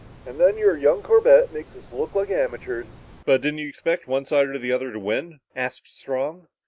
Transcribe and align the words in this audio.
And 0.25 0.39
then 0.39 0.57
your 0.57 0.75
young 0.75 1.03
Corbett 1.03 1.53
makes 1.53 1.75
us 1.75 1.93
look 1.93 2.15
like 2.15 2.31
amateurs." 2.31 2.87
"But 3.23 3.41
didn't 3.41 3.59
you 3.59 3.69
expect 3.69 4.07
one 4.07 4.25
side 4.25 4.47
or 4.47 4.57
the 4.57 4.71
other 4.71 4.91
to 4.91 4.99
win?" 4.99 5.41
asked 5.55 5.95
Strong. 5.95 6.47